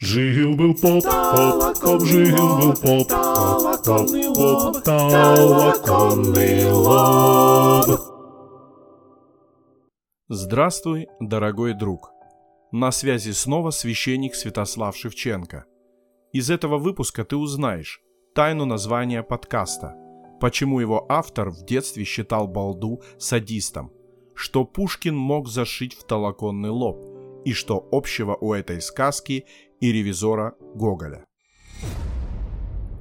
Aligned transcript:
Жил-был 0.00 0.74
поп, 0.74 1.02
поп, 1.02 2.02
жил-был 2.04 2.72
поп, 2.74 3.08
поп, 3.08 4.08
поп, 4.34 4.82
толоконный 4.84 6.70
лоб. 6.70 8.00
Здравствуй, 10.28 11.08
дорогой 11.18 11.74
друг. 11.74 12.12
На 12.70 12.92
связи 12.92 13.32
снова 13.32 13.70
священник 13.70 14.36
Святослав 14.36 14.96
Шевченко. 14.96 15.64
Из 16.32 16.48
этого 16.48 16.78
выпуска 16.78 17.24
ты 17.24 17.34
узнаешь 17.36 18.00
тайну 18.36 18.66
названия 18.66 19.24
подкаста, 19.24 19.96
почему 20.40 20.78
его 20.78 21.06
автор 21.08 21.50
в 21.50 21.64
детстве 21.64 22.04
считал 22.04 22.46
балду 22.46 23.02
садистом, 23.18 23.90
что 24.36 24.64
Пушкин 24.64 25.16
мог 25.16 25.48
зашить 25.48 25.94
в 25.94 26.04
толоконный 26.04 26.70
лоб– 26.70 27.04
и 27.48 27.54
что 27.54 27.88
общего 27.92 28.36
у 28.36 28.52
этой 28.52 28.80
сказки 28.82 29.46
и 29.80 29.92
ревизора 29.92 30.54
Гоголя. 30.74 31.26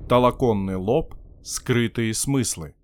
Толоконный 0.10 0.76
лоб, 0.76 1.16
скрытые 1.44 2.14
смыслы. 2.14 2.76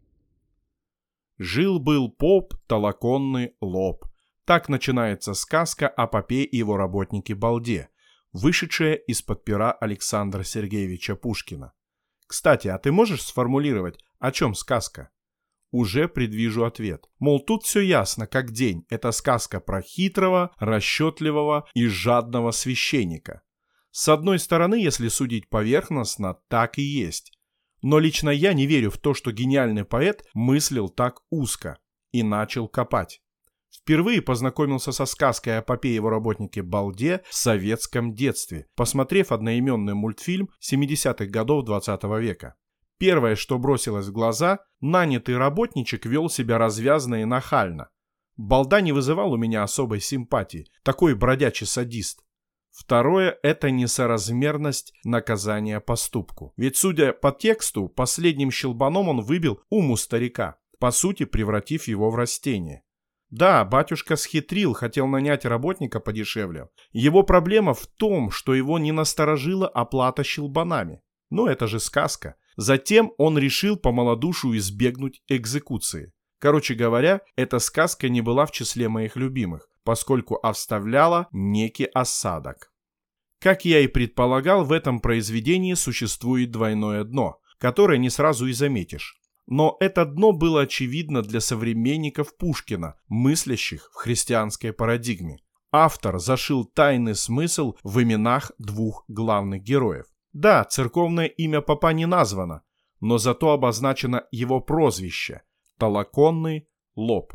Жил-был 1.37 2.09
поп, 2.09 2.53
толоконный 2.67 3.55
лоб. 3.61 4.05
Так 4.45 4.69
начинается 4.69 5.33
сказка 5.33 5.87
о 5.87 6.07
попе 6.07 6.43
и 6.43 6.57
его 6.57 6.77
работнике 6.77 7.33
Балде, 7.33 7.89
вышедшая 8.33 8.95
из-под 8.95 9.45
пера 9.45 9.71
Александра 9.71 10.43
Сергеевича 10.43 11.15
Пушкина. 11.15 11.73
Кстати, 12.27 12.67
а 12.67 12.77
ты 12.77 12.91
можешь 12.91 13.21
сформулировать, 13.21 13.99
о 14.19 14.31
чем 14.31 14.53
сказка? 14.53 15.09
уже 15.73 16.07
предвижу 16.07 16.65
ответ. 16.65 17.09
Мол, 17.19 17.39
тут 17.39 17.63
все 17.63 17.81
ясно, 17.81 18.27
как 18.27 18.51
день. 18.51 18.85
Это 18.89 19.11
сказка 19.11 19.59
про 19.59 19.81
хитрого, 19.81 20.51
расчетливого 20.59 21.67
и 21.73 21.87
жадного 21.87 22.51
священника. 22.51 23.41
С 23.95 24.09
одной 24.09 24.39
стороны, 24.39 24.73
если 24.73 25.07
судить 25.07 25.47
поверхностно, 25.49 26.39
так 26.47 26.79
и 26.79 26.81
есть. 26.81 27.31
Но 27.83 27.99
лично 27.99 28.31
я 28.31 28.53
не 28.53 28.65
верю 28.65 28.89
в 28.89 28.97
то, 28.97 29.13
что 29.13 29.31
гениальный 29.31 29.85
поэт 29.85 30.25
мыслил 30.33 30.89
так 30.89 31.21
узко 31.29 31.77
и 32.11 32.23
начал 32.23 32.67
копать. 32.67 33.21
Впервые 33.69 34.23
познакомился 34.23 34.91
со 34.91 35.05
сказкой 35.05 35.59
о 35.59 35.61
попе 35.61 35.93
его 35.93 36.09
работнике 36.09 36.63
Балде 36.63 37.21
в 37.29 37.35
советском 37.35 38.15
детстве, 38.15 38.65
посмотрев 38.75 39.31
одноименный 39.31 39.93
мультфильм 39.93 40.49
70-х 40.59 41.27
годов 41.27 41.63
20 41.65 42.03
века. 42.19 42.55
Первое, 42.97 43.35
что 43.35 43.59
бросилось 43.59 44.07
в 44.07 44.11
глаза, 44.11 44.65
нанятый 44.81 45.37
работничек 45.37 46.07
вел 46.07 46.31
себя 46.31 46.57
развязно 46.57 47.21
и 47.21 47.25
нахально. 47.25 47.89
Балда 48.37 48.81
не 48.81 48.91
вызывал 48.91 49.33
у 49.33 49.37
меня 49.37 49.61
особой 49.61 49.99
симпатии, 49.99 50.65
такой 50.81 51.13
бродячий 51.13 51.67
садист. 51.67 52.23
Второе– 52.73 53.37
это 53.43 53.69
несоразмерность 53.69 54.93
наказания 55.03 55.79
поступку. 55.79 56.53
Ведь, 56.57 56.75
судя 56.75 57.13
по 57.13 57.31
тексту, 57.31 57.87
последним 57.87 58.49
щелбаном 58.49 59.09
он 59.09 59.21
выбил 59.21 59.61
ум 59.69 59.91
у 59.91 59.95
старика, 59.95 60.57
по 60.79 60.89
сути 60.89 61.25
превратив 61.25 61.87
его 61.87 62.09
в 62.09 62.15
растение. 62.15 62.81
Да, 63.29 63.63
батюшка 63.63 64.15
схитрил, 64.15 64.73
хотел 64.73 65.05
нанять 65.05 65.45
работника 65.45 65.99
подешевле. 65.99 66.69
Его 66.91 67.21
проблема 67.21 67.75
в 67.75 67.85
том, 67.85 68.31
что 68.31 68.55
его 68.55 68.79
не 68.79 68.91
насторожила 68.91 69.67
оплата 69.67 70.23
щелбанами. 70.23 71.01
Но 71.29 71.47
это 71.47 71.67
же 71.67 71.79
сказка. 71.79 72.35
Затем 72.57 73.11
он 73.19 73.37
решил 73.37 73.77
по 73.77 73.91
малодушию 73.91 74.57
избегнуть 74.57 75.21
экзекуции. 75.27 76.11
Короче 76.39 76.73
говоря, 76.73 77.21
эта 77.35 77.59
сказка 77.59 78.09
не 78.09 78.21
была 78.21 78.45
в 78.45 78.51
числе 78.51 78.89
моих 78.89 79.15
любимых, 79.15 79.69
поскольку 79.83 80.39
оставляла 80.41 81.27
некий 81.31 81.85
осадок. 81.85 82.71
Как 83.39 83.65
я 83.65 83.81
и 83.81 83.87
предполагал, 83.87 84.63
в 84.63 84.71
этом 84.71 85.01
произведении 85.01 85.73
существует 85.73 86.51
двойное 86.51 87.03
дно, 87.03 87.39
которое 87.57 87.97
не 87.97 88.09
сразу 88.09 88.47
и 88.47 88.53
заметишь. 88.53 89.19
Но 89.45 89.75
это 89.81 90.05
дно 90.05 90.31
было 90.31 90.61
очевидно 90.61 91.21
для 91.21 91.41
современников 91.41 92.37
Пушкина, 92.37 92.95
мыслящих 93.09 93.89
в 93.91 93.95
христианской 93.95 94.71
парадигме. 94.71 95.39
Автор 95.71 96.19
зашил 96.19 96.65
тайный 96.65 97.15
смысл 97.15 97.75
в 97.83 98.01
именах 98.01 98.53
двух 98.57 99.03
главных 99.07 99.61
героев. 99.63 100.05
Да, 100.31 100.63
церковное 100.63 101.25
имя 101.25 101.61
папа 101.61 101.91
не 101.93 102.05
названо, 102.05 102.61
но 103.01 103.17
зато 103.17 103.51
обозначено 103.51 104.23
его 104.31 104.61
прозвище– 104.61 105.41
Толоконный 105.77 106.69
лоб. 106.95 107.33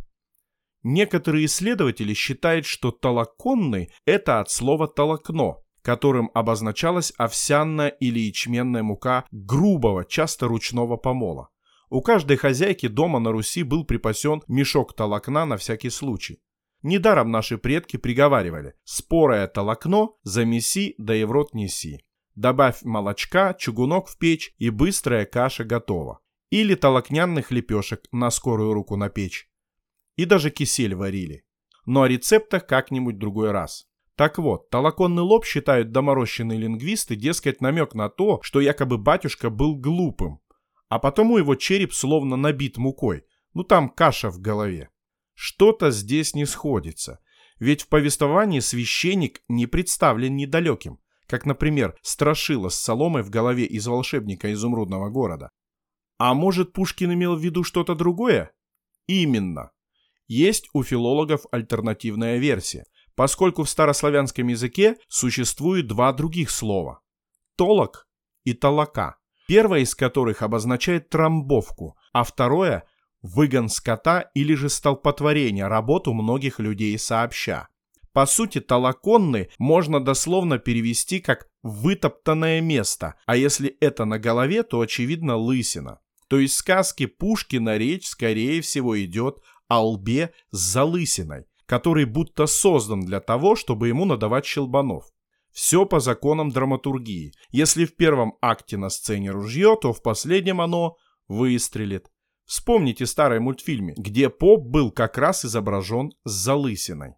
Некоторые 0.83 1.47
исследователи 1.47 2.15
считают, 2.15 2.67
что 2.67 2.91
толоконный– 2.91 3.91
это 4.05 4.41
от 4.41 4.51
слова 4.51 4.87
толокно, 4.87 5.57
которым 5.83 6.31
обозначалась 6.35 7.13
овсяная 7.17 7.89
или 7.89 8.21
ячменная 8.21 8.83
мука 8.83 9.25
грубого, 9.31 10.05
часто 10.05 10.47
ручного 10.47 10.97
помола. 10.97 11.49
У 11.91 12.03
каждой 12.03 12.37
хозяйки 12.37 12.87
дома 12.87 13.19
на 13.19 13.33
Руси 13.33 13.63
был 13.63 13.85
припасен 13.85 14.43
мешок 14.47 14.95
толокна 14.95 15.47
на 15.47 15.57
всякий 15.57 15.91
случай. 15.91 16.41
Недаром 16.83 17.31
наши 17.31 17.59
предки 17.59 17.97
приговаривали 17.97 18.75
«спорое 18.85 19.49
толокно 19.49 20.11
замеси 20.23 20.95
да 20.99 21.15
и 21.17 21.25
в 21.25 21.33
рот 21.33 21.55
неси». 21.55 22.05
Добавь 22.37 22.83
молочка, 22.85 23.53
чугунок 23.59 24.07
в 24.07 24.17
печь 24.17 24.55
и 24.59 24.71
быстрая 24.71 25.25
каша 25.25 25.65
готова. 25.65 26.21
Или 26.51 26.77
толокнянных 26.77 27.51
лепешек 27.51 28.05
на 28.13 28.31
скорую 28.31 28.75
руку 28.75 28.95
на 28.95 29.09
печь. 29.09 29.49
И 30.19 30.25
даже 30.25 30.51
кисель 30.51 30.97
варили. 30.97 31.45
Но 31.87 32.03
о 32.03 32.09
рецептах 32.09 32.67
как-нибудь 32.67 33.19
другой 33.19 33.53
раз. 33.53 33.87
Так 34.17 34.39
вот, 34.39 34.69
толоконный 34.69 35.23
лоб 35.23 35.45
считают 35.47 35.93
доморощенные 35.93 36.59
лингвисты, 36.59 37.15
дескать, 37.15 37.61
намек 37.61 37.95
на 37.95 38.09
то, 38.09 38.41
что 38.43 38.61
якобы 38.61 38.99
батюшка 38.99 39.49
был 39.49 39.77
глупым, 39.77 40.41
а 40.89 40.99
потому 40.99 41.39
его 41.39 41.55
череп 41.55 41.93
словно 41.95 42.35
набит 42.35 42.79
мукой, 42.79 43.27
ну 43.55 43.63
там 43.63 43.89
каша 43.89 44.29
в 44.31 44.41
голове. 44.41 44.91
Что-то 45.35 45.93
здесь 45.93 46.35
не 46.35 46.47
сходится, 46.47 47.21
ведь 47.61 47.83
в 47.83 47.89
повествовании 47.89 48.59
священник 48.59 49.43
не 49.47 49.69
представлен 49.69 50.35
недалеким, 50.35 50.99
как, 51.29 51.47
например, 51.47 51.97
страшила 52.03 52.71
с 52.71 52.75
соломой 52.75 53.23
в 53.23 53.31
голове 53.31 53.67
из 53.67 53.87
волшебника 53.87 54.53
изумрудного 54.53 55.11
города. 55.11 55.53
А 56.19 56.35
может, 56.35 56.73
Пушкин 56.73 57.15
имел 57.15 57.37
в 57.37 57.41
виду 57.41 57.63
что-то 57.63 57.95
другое? 57.95 58.51
Именно. 59.07 59.71
Есть 60.29 60.69
у 60.75 60.83
филологов 60.83 61.47
альтернативная 61.51 62.37
версия, 62.37 62.85
поскольку 63.17 63.65
в 63.65 63.71
старославянском 63.71 64.47
языке 64.49 64.97
существует 65.09 65.87
два 65.87 66.13
других 66.13 66.51
слова– 66.51 67.01
толок 67.57 68.07
и 68.45 68.53
толока, 68.53 69.17
первое 69.49 69.81
из 69.81 69.95
которых 69.95 70.43
обозначает 70.43 71.09
трамбовку, 71.09 71.97
а 72.13 72.25
второе– 72.25 72.85
выгон 73.23 73.71
скота 73.71 74.31
или 74.35 74.55
же 74.55 74.69
столпотворение, 74.69 75.67
работу 75.67 76.13
многих 76.13 76.61
людей 76.61 76.97
сообща. 76.99 77.69
По 78.13 78.27
сути, 78.27 78.61
толоконный 78.61 79.49
можно 79.59 79.99
дословно 79.99 80.59
перевести 80.59 81.21
как 81.21 81.49
«вытоптанное 81.63 82.61
место», 82.61 83.15
а 83.27 83.37
если 83.37 83.69
это 83.81 84.05
на 84.05 84.19
голове, 84.19 84.63
то 84.63 84.81
очевидно 84.81 85.37
лысина. 85.37 86.01
То 86.29 86.39
есть 86.39 86.55
в 86.55 86.59
сказке 86.59 87.09
Пушкина 87.09 87.79
речь, 87.79 88.07
скорее 88.07 88.61
всего, 88.61 89.03
идет 89.03 89.39
о 89.69 89.87
лбе 89.87 90.33
с 90.51 90.59
залысиной, 90.59 91.47
который 91.67 92.07
будто 92.07 92.47
создан 92.47 93.03
для 93.03 93.21
того, 93.21 93.55
чтобы 93.55 93.89
ему 93.89 94.05
надавать 94.05 94.47
щелбанов. 94.47 95.05
Все 95.53 95.87
по 95.87 96.01
законам 96.01 96.51
драматургии. 96.51 97.33
Если 97.51 97.85
в 97.85 97.97
первом 97.97 98.35
акте 98.41 98.77
на 98.77 98.89
сцене 98.91 99.31
ружье, 99.31 99.77
то 99.81 99.93
в 99.93 100.03
последнем 100.03 100.61
оно 100.61 100.97
выстрелит. 101.27 102.11
Вспомните 102.45 103.05
старый 103.05 103.41
мультфильме, 103.41 103.95
где 103.97 104.31
поп 104.31 104.65
был 104.65 104.91
как 104.91 105.19
раз 105.19 105.45
изображен 105.45 106.13
с 106.25 106.31
залысиной. 106.31 107.17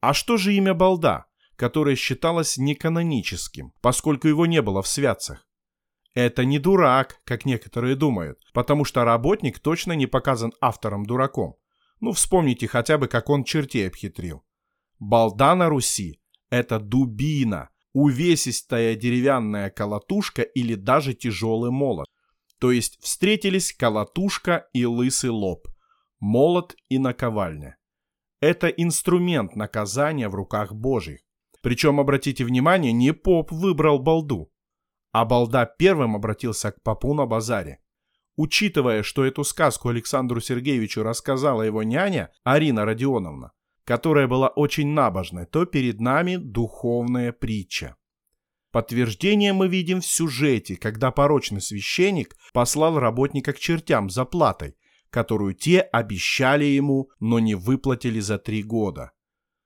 А 0.00 0.14
что 0.14 0.36
же 0.36 0.54
имя 0.54 0.74
Балда, 0.74 1.26
которое 1.56 1.96
считалось 1.96 2.56
неканоническим, 2.56 3.72
поскольку 3.80 4.28
его 4.28 4.46
не 4.46 4.62
было 4.62 4.80
в 4.80 4.86
святцах? 4.86 5.47
Это 6.18 6.44
не 6.44 6.58
дурак, 6.58 7.20
как 7.22 7.44
некоторые 7.44 7.94
думают, 7.94 8.40
потому 8.52 8.84
что 8.84 9.04
работник 9.04 9.60
точно 9.60 9.92
не 9.92 10.08
показан 10.08 10.52
автором 10.60 11.06
дураком. 11.06 11.54
Ну, 12.00 12.10
вспомните 12.10 12.66
хотя 12.66 12.98
бы, 12.98 13.06
как 13.06 13.30
он 13.30 13.44
чертей 13.44 13.86
обхитрил. 13.86 14.42
Балда 14.98 15.54
на 15.54 15.68
Руси– 15.68 16.20
это 16.50 16.80
дубина, 16.80 17.68
увесистая 17.92 18.96
деревянная 18.96 19.70
колотушка 19.70 20.42
или 20.42 20.74
даже 20.74 21.14
тяжелый 21.14 21.70
молот. 21.70 22.08
То 22.58 22.72
есть 22.72 23.00
встретились 23.00 23.72
колотушка 23.72 24.66
и 24.72 24.86
лысый 24.86 25.30
лоб, 25.30 25.68
молот 26.18 26.74
и 26.88 26.98
наковальня. 26.98 27.76
Это 28.40 28.66
инструмент 28.66 29.54
наказания 29.54 30.28
в 30.28 30.34
руках 30.34 30.72
Божьих. 30.72 31.20
Причем, 31.62 32.00
обратите 32.00 32.44
внимание, 32.44 32.90
не 32.90 33.12
поп 33.12 33.52
выбрал 33.52 34.00
балду, 34.00 34.50
а 35.12 35.24
балда 35.24 35.66
первым 35.66 36.16
обратился 36.16 36.72
к 36.72 36.82
попу 36.82 37.14
на 37.14 37.26
базаре. 37.26 37.80
Учитывая, 38.36 39.02
что 39.02 39.24
эту 39.24 39.42
сказку 39.42 39.88
Александру 39.88 40.40
Сергеевичу 40.40 41.02
рассказала 41.02 41.62
его 41.62 41.82
няня 41.82 42.30
Арина 42.44 42.84
Родионовна, 42.84 43.52
которая 43.84 44.28
была 44.28 44.48
очень 44.48 44.88
набожной, 44.88 45.46
то 45.46 45.64
перед 45.64 46.00
нами 46.00 46.36
духовная 46.36 47.32
притча. 47.32 47.96
Подтверждение 48.70 49.52
мы 49.52 49.66
видим 49.66 50.00
в 50.00 50.06
сюжете, 50.06 50.76
когда 50.76 51.10
порочный 51.10 51.60
священник 51.60 52.36
послал 52.52 52.98
работника 53.00 53.52
к 53.52 53.58
чертям 53.58 54.10
за 54.10 54.24
платой, 54.24 54.76
которую 55.10 55.54
те 55.54 55.80
обещали 55.80 56.64
ему, 56.64 57.10
но 57.18 57.38
не 57.38 57.54
выплатили 57.54 58.20
за 58.20 58.38
три 58.38 58.62
года. 58.62 59.12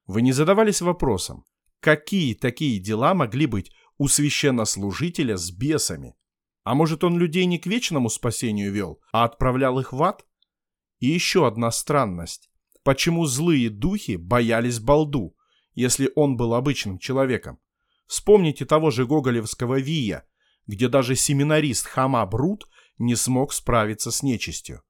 Вы 0.06 0.23
не 0.23 0.33
задавались 0.33 0.81
вопросом, 0.81 1.44
какие 1.81 2.35
такие 2.35 2.79
дела 2.79 3.12
могли 3.12 3.47
быть 3.47 3.73
у 3.99 4.09
священнослужителя 4.09 5.37
с 5.37 5.50
бесами? 5.50 6.15
А 6.65 6.75
может, 6.75 7.05
он 7.05 7.19
людей 7.19 7.44
не 7.47 7.59
к 7.59 7.67
вечному 7.67 8.09
спасению 8.09 8.73
вел, 8.73 9.00
а 9.12 9.25
отправлял 9.25 9.79
их 9.81 9.93
в 9.93 10.03
ад? 10.03 10.25
И 11.00 11.06
еще 11.06 11.47
одна 11.47 11.71
странность. 11.71 12.50
Почему 12.85 13.27
злые 13.27 13.71
духи 13.71 14.17
боялись 14.17 14.79
балду, 14.79 15.37
если 15.75 16.11
он 16.15 16.37
был 16.37 16.55
обычным 16.55 16.99
человеком? 16.99 17.59
Вспомните 18.06 18.65
того 18.65 18.91
же 18.91 19.06
гоголевского 19.06 19.81
Вия, 19.81 20.27
где 20.67 20.89
даже 20.89 21.17
семинарист 21.17 21.87
Хама 21.87 22.25
Брут 22.27 22.69
не 22.99 23.17
смог 23.17 23.53
справиться 23.53 24.11
с 24.11 24.23
нечистью. 24.23 24.83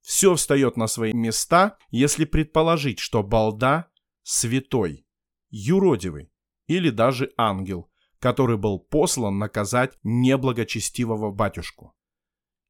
Все 0.00 0.34
встает 0.34 0.76
на 0.76 0.86
свои 0.86 1.12
места, 1.12 1.78
если 1.90 2.24
предположить, 2.24 2.98
что 2.98 3.22
балда– 3.22 3.88
святой, 4.22 5.06
юродивый 5.50 6.30
или 6.66 6.90
даже 6.90 7.32
ангел, 7.36 7.90
который 8.24 8.56
был 8.56 8.78
послан 8.78 9.38
наказать 9.38 9.98
неблагочестивого 10.02 11.30
батюшку. 11.30 11.92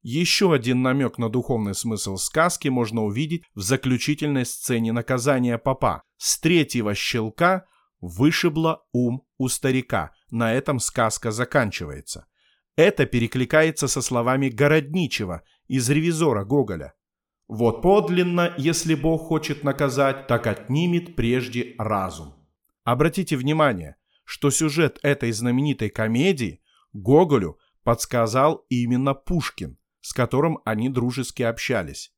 Еще 0.01 0.53
один 0.53 0.81
намек 0.81 1.17
на 1.17 1.29
духовный 1.29 1.73
смысл 1.73 2.17
сказки 2.17 2.67
можно 2.67 3.05
увидеть 3.05 3.43
в 3.55 3.61
заключительной 3.61 4.45
сцене 4.45 4.91
наказания 4.91 5.57
папа. 5.57 6.03
С 6.17 6.37
третьего 6.41 6.93
щелка 6.93 7.67
вышибло 8.01 8.83
ум 8.91 9.23
у 9.37 9.47
старика. 9.47 10.11
На 10.29 10.53
этом 10.53 10.81
сказка 10.81 11.31
заканчивается. 11.31 12.25
Это 12.75 13.05
перекликается 13.05 13.87
со 13.87 14.01
словами 14.01 14.49
Городничего 14.49 15.41
из 15.69 15.89
«Ревизора» 15.89 16.43
Гоголя. 16.43 16.95
«Вот 17.47 17.81
подлинно, 17.81 18.53
если 18.57 18.93
Бог 18.93 19.21
хочет 19.29 19.63
наказать, 19.63 20.27
так 20.27 20.47
отнимет 20.47 21.15
прежде 21.15 21.75
разум». 21.77 22.33
Обратите 22.83 23.37
внимание, 23.37 23.95
что 24.25 24.51
сюжет 24.51 24.99
этой 25.01 25.31
знаменитой 25.31 25.89
комедии 25.89 26.61
Гоголю 26.93 27.57
подсказал 27.83 28.65
именно 28.69 29.13
Пушкин– 29.13 29.77
с 30.05 30.13
которым 30.13 30.59
они 30.65 30.87
дружески 30.87 31.41
общались. 31.41 32.13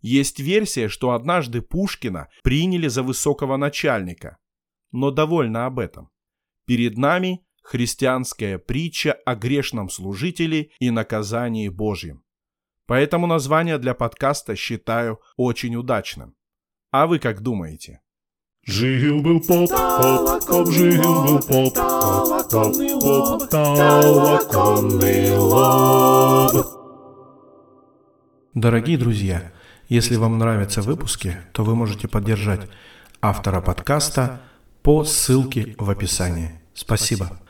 Есть 0.00 0.40
версия, 0.40 0.88
что 0.88 1.12
однажды 1.12 1.62
Пушкина 1.62 2.28
приняли 2.42 2.88
за 2.88 3.04
высокого 3.04 3.56
начальника. 3.56 4.38
Но 4.90 5.12
довольно 5.12 5.64
об 5.66 5.78
этом. 5.78 6.10
Перед 6.66 6.98
нами 6.98 7.46
христианская 7.62 8.58
притча 8.58 9.12
о 9.12 9.36
грешном 9.36 9.88
служителе 9.88 10.72
и 10.80 10.90
наказании 10.90 11.68
Божьем. 11.68 12.24
Поэтому 12.86 13.28
название 13.28 13.78
для 13.78 13.94
подкаста 13.94 14.56
считаю 14.56 15.20
очень 15.36 15.76
удачным. 15.76 16.34
А 16.90 17.06
вы 17.06 17.20
как 17.20 17.40
думаете? 17.40 18.00
Жил-был 18.64 19.40
поп, 19.40 19.70
поп, 19.70 20.46
поп, 20.46 20.68
жил-был 20.70 21.38
поп, 21.40 21.74
поп, 21.74 22.50
поп, 22.50 22.76
поп, 23.00 23.48
толоконный 23.48 25.36
лоб. 25.38 26.66
Дорогие 28.54 28.98
друзья, 28.98 29.52
если 29.88 30.16
вам 30.16 30.38
нравятся 30.38 30.82
выпуски, 30.82 31.36
то 31.52 31.64
вы 31.64 31.74
можете 31.74 32.08
поддержать 32.08 32.68
автора 33.22 33.60
подкаста 33.60 34.40
по 34.82 35.04
ссылке 35.04 35.74
в 35.78 35.88
описании. 35.88 36.60
Спасибо. 36.74 37.40